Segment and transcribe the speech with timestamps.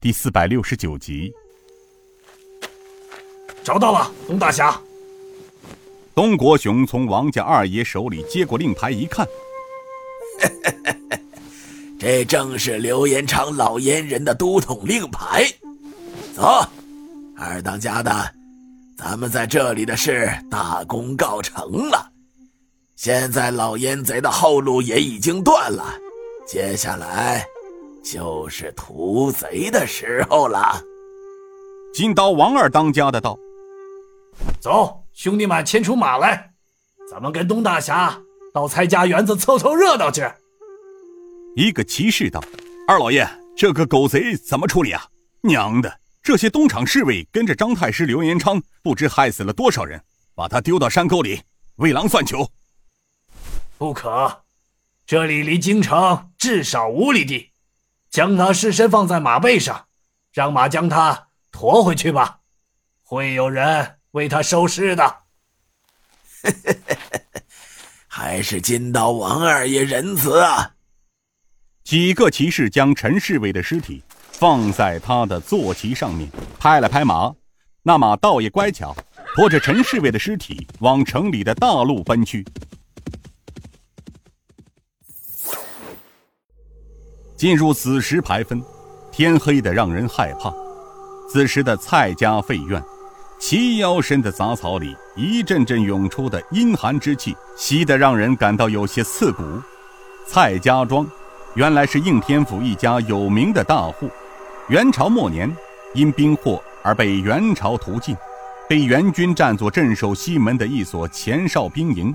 [0.00, 1.32] 第四百六十九集。
[3.64, 4.80] 找到了，东大侠。
[6.14, 9.26] 东国雄从王家二爷手里接过令牌一看，
[11.98, 15.44] 这正是刘延昌老阉人的都统令牌。
[16.32, 16.64] 走，
[17.36, 18.32] 二当家的，
[18.96, 22.08] 咱们在这里的事大功告成了。
[22.94, 25.92] 现在老阉贼的后路也已经断了，
[26.46, 27.44] 接下来
[28.10, 30.82] 就是屠贼的时候了。
[31.92, 33.38] 金刀王二当家的道。
[34.60, 36.50] 走，兄弟们，牵出马来，
[37.10, 38.18] 咱们跟东大侠
[38.54, 40.22] 到蔡家园子凑凑热闹去。
[41.54, 42.42] 一个骑士道
[42.88, 45.04] ：“二老爷，这个狗贼怎么处理啊？
[45.42, 50.00] 娘的，这些东厂侍卫跟着张太师刘延昌，不知害死了多少人，
[50.34, 51.42] 把他丢到山沟里
[51.76, 52.48] 喂狼算球。”
[53.76, 54.44] 不可，
[55.04, 57.50] 这里离京城至少五里地，
[58.10, 59.86] 将他尸身放在马背上，
[60.32, 62.40] 让马将他驮回去吧，
[63.02, 63.94] 会有人。
[64.12, 65.16] 为他收尸的，
[68.08, 70.74] 还是金刀王二爷仁慈啊！
[71.84, 77.32] 几个骑士将陈侍卫的尸体放在他的坐骑上面，拍了拍马，
[77.82, 78.96] 那马倒也乖巧，
[79.36, 82.44] 驮着陈侍卫的尸体往城里的大路奔去。
[87.38, 88.60] 进入子时牌分，
[89.12, 90.52] 天黑的让人害怕。
[91.30, 92.82] 此时的蔡家废院。
[93.38, 99.44] 齐腰深的杂草里，一阵阵涌出的阴寒之气，吸得让人感到有些刺骨。
[100.26, 101.06] 蔡家庄，
[101.54, 104.10] 原来是应天府一家有名的大户。
[104.66, 105.48] 元朝末年，
[105.94, 108.16] 因兵祸而被元朝屠尽，
[108.68, 112.12] 被元军占作镇守西门的一所前哨兵营。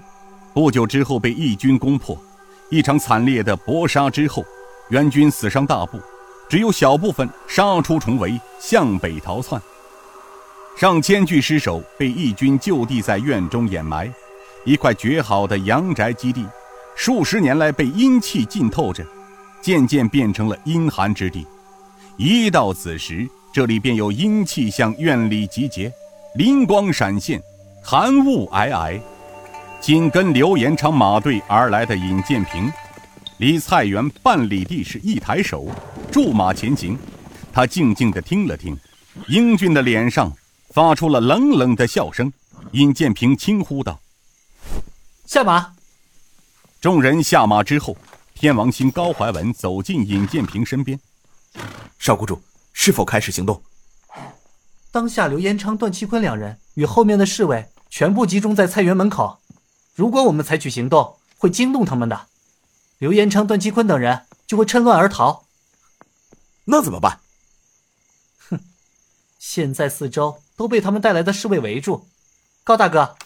[0.54, 2.22] 不久之后，被义军攻破。
[2.70, 4.44] 一场惨烈的搏杀之后，
[4.94, 6.00] 元军死伤大部，
[6.48, 9.60] 只有小部分杀出重围，向北逃窜。
[10.78, 14.08] 上千具尸首被义军就地在院中掩埋，
[14.66, 16.46] 一块绝好的阳宅基地，
[16.96, 19.04] 数十年来被阴气浸透着，
[19.64, 21.44] 渐渐变成了阴寒之地。
[22.16, 25.92] 一到子时，这里便有阴气向院里集结，
[26.36, 27.42] 灵光闪现，
[27.82, 29.02] 寒雾皑皑。
[29.82, 32.72] 紧跟刘延昌马队而来的尹建平，
[33.38, 35.68] 离菜园半里地时一抬手，
[36.12, 36.98] 驻马前行。
[37.52, 38.78] 他静静地听了听，
[39.28, 40.32] 英俊的脸上。
[40.70, 42.34] 发出了冷冷的笑声，
[42.72, 44.02] 尹建平轻呼道
[45.28, 45.76] ：“下马。”
[46.82, 47.96] 众人下马之后，
[48.34, 51.00] 天王星高怀文走进尹建平身边
[52.00, 52.42] ：“少谷主，
[52.74, 53.62] 是否开始行动？”
[54.90, 59.38] 当下刘延昌、段其坤两人与后面的侍卫全部集中在菜园门口，
[59.94, 62.20] 如果我们采取行动，会惊动他们的，
[63.04, 65.44] 刘延昌、段其坤等人就会趁乱而逃。
[66.64, 67.20] 那怎么办？
[68.48, 68.62] 哼，
[69.38, 70.40] 现在四周。
[70.56, 72.08] 都被他们带来的侍卫围住。
[72.64, 73.18] 高大哥，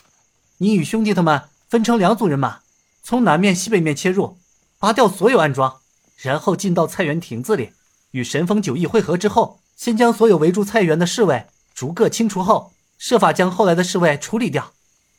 [0.57, 2.61] 你与兄弟他们分成两组人马，
[3.03, 4.39] 从南面、西北面切入，
[4.79, 5.81] 拔掉所有暗桩，
[6.16, 7.73] 然后进到菜园亭子里，
[8.11, 11.45] 与神风九翼会合之后，先将所有围住菜园的侍卫
[11.75, 14.71] 逐个清除后，设法将后来的侍卫处理掉。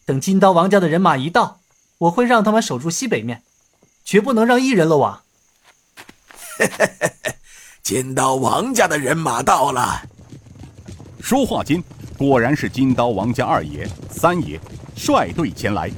[0.05, 1.61] 等金刀王家的人马一到，
[1.99, 3.45] 我会让他们守住西北面，
[4.09, 5.21] 绝不能让一人漏网。
[7.85, 10.01] 金刀王家的人马到了。
[11.21, 11.85] 说话间。
[12.17, 14.59] 果然是金刀王家二爷、三爷
[14.97, 15.91] 率队前来。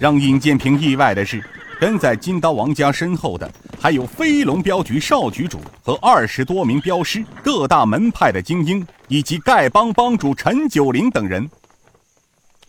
[0.00, 1.40] 让尹建平意外的是，
[1.80, 3.48] 跟在金刀王家身后的
[3.80, 11.48] 还有飞龙镖局少局主和二十多名镖师、各大门派的精英，以及丐帮帮主陈九龄等人。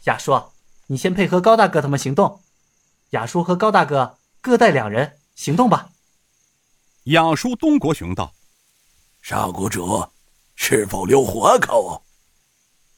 [0.04, 0.40] 雅叔，
[0.86, 2.40] 你先配合高大哥他们行动。
[3.10, 5.92] 雅叔和高大哥各带两人行动吧。
[7.06, 8.34] 雅叔东国雄道
[9.24, 10.10] ：“少谷主，
[10.58, 12.04] 是否留活口？”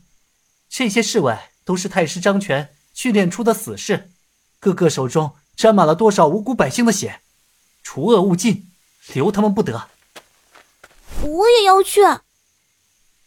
[0.68, 4.10] 这些侍卫都是太师张权训练出的死士，
[4.58, 7.20] 个个手中沾满了多少无辜百姓的血，
[7.84, 8.72] 除恶务尽，
[9.14, 9.88] 留他们不得。”
[11.22, 12.00] 我也要去。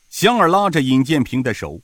[0.10, 1.80] 香儿拉着尹建平的手：“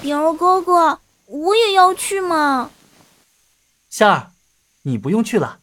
[0.00, 2.70] 平儿哥哥，我也要去嘛。”
[3.88, 4.32] 香儿，
[4.82, 5.60] 你不用去了，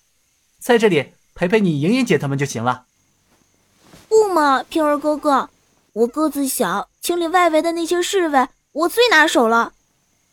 [0.59, 2.85] 在这里陪陪你莹莹姐他们就行了。
[4.07, 5.49] 不嘛，平儿哥哥，
[5.93, 9.73] 我个子小，清理外围的那些侍卫我最拿手了。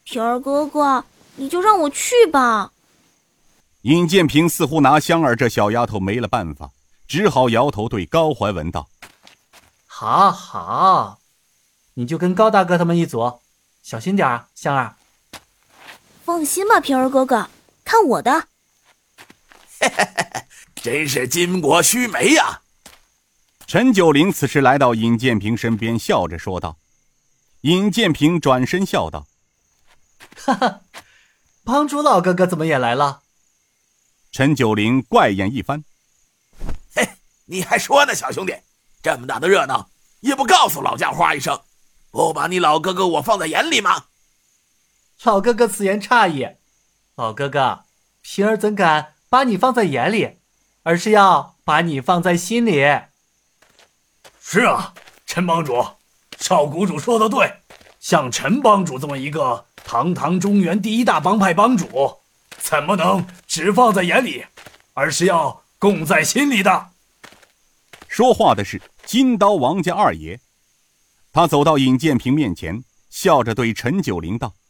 [0.05, 1.05] 平儿哥哥，
[1.37, 2.73] 你就让我去吧。
[3.83, 6.71] 尹建平似乎拿香儿这小丫头没了办法，
[7.09, 8.89] 只好摇头对高怀文道
[9.87, 11.19] ：“好好，
[11.95, 13.41] 你就跟高大哥他们一组，
[13.83, 14.97] 小心点儿，香儿。
[16.25, 17.49] 放心吧，平儿哥哥，
[17.85, 18.49] 看我的。
[20.83, 22.63] ”真是巾帼须眉呀！
[23.67, 26.77] 陈九龄此时来到尹建平身边，笑着说道。
[27.63, 29.27] 尹建平转身笑道
[30.37, 30.81] ：“哈哈，
[31.65, 33.23] 帮主老哥哥怎么也来了？”
[34.33, 35.85] 陈九龄怪眼一翻
[36.95, 37.09] ：“嘿，
[37.47, 38.53] 你还说呢，小兄弟，
[39.03, 39.89] 这么大的热闹，
[40.21, 41.61] 也不告诉老家花一声，
[42.11, 44.07] 不把你老哥哥我放在眼里吗？”
[45.25, 46.49] 老哥哥此言差矣，
[47.15, 47.85] 老哥哥，
[48.23, 50.39] 平儿怎敢把你放在眼里，
[50.83, 52.83] 而是要把你放在心里。
[54.41, 55.81] 是啊，陈帮主。
[56.39, 57.61] 少谷主说的对，
[58.01, 62.19] 像陈帮主这么一个堂堂中原第一大帮派帮主，
[62.59, 64.45] 怎么能只放在眼里，
[64.95, 66.89] 而是要供在心里的？
[68.09, 70.41] 说话的是金刀王家二爷，
[71.33, 74.62] 他走到尹建平面前，笑着对陈九龄道：“哈哈，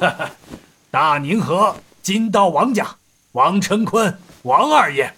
[0.90, 2.86] 大宁河金刀王家
[3.32, 5.12] 王成坤王二爷。”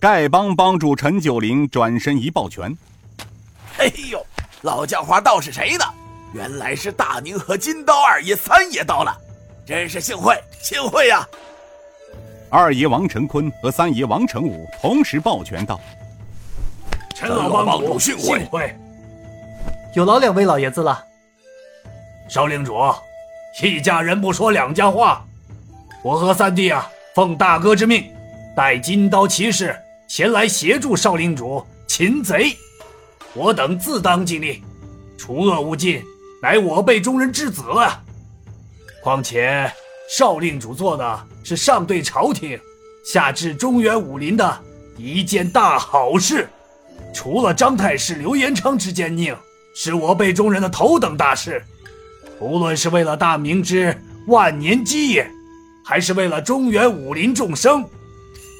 [0.00, 2.76] 丐帮帮主陈九龄转身一抱拳。
[3.78, 4.24] 哎呦，
[4.62, 5.84] 老叫花道是谁呢？
[6.34, 9.14] 原来是大宁河金刀二爷三爷到了，
[9.66, 11.28] 真是幸会幸会呀！
[12.48, 15.78] 二爷王成坤和三爷王成武同时抱拳道
[17.14, 18.16] ：“陈老帮主幸
[18.46, 18.74] 会，
[19.94, 21.04] 有劳两位老爷子了。”
[22.28, 22.74] 少领主，
[23.60, 25.24] 一家人不说两家话，
[26.02, 28.10] 我和三弟啊，奉大哥之命，
[28.56, 29.76] 带金刀骑士
[30.08, 32.56] 前来协助少领主擒贼。
[33.34, 34.62] 我等自当尽力，
[35.18, 36.02] 除恶务尽，
[36.42, 38.02] 乃我辈中人之责啊！
[39.02, 39.70] 况且
[40.08, 42.58] 少令主做的是上对朝廷、
[43.04, 44.60] 下至中原武林的
[44.96, 46.48] 一件大好事，
[47.12, 49.36] 除了张太师刘延昌之奸佞，
[49.74, 51.62] 是我辈中人的头等大事。
[52.42, 53.96] 无论是为了大明之
[54.26, 55.30] 万年基业，
[55.84, 57.88] 还是为了中原武林众生，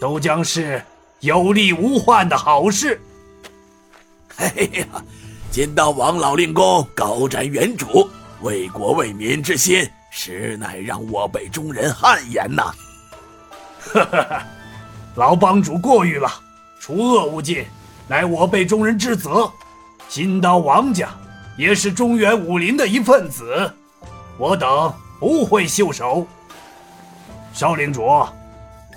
[0.01, 0.81] 都将是
[1.21, 3.01] 有利无患的好事。
[4.39, 4.87] 哎呀，
[5.51, 8.09] 金刀王老令公高瞻远瞩，
[8.43, 12.73] 为国为民之心，实乃让我辈中人汗颜呐！
[13.93, 14.47] 哈哈哈，
[15.17, 16.33] 老帮主过誉了，
[16.81, 17.65] 除恶务尽，
[18.09, 19.51] 乃我辈中人之责。
[20.09, 21.09] 金刀王家
[21.57, 23.71] 也是中原武林的一份子，
[24.39, 26.27] 我等不会袖手。
[27.53, 28.09] 少领主，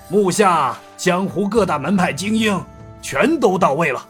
[0.08, 2.60] 目下江湖各大门派精英
[3.02, 4.06] 全都到位了。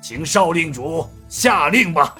[0.00, 2.14] 请少令主下令吧。